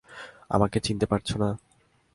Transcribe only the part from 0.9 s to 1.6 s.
পারছো না?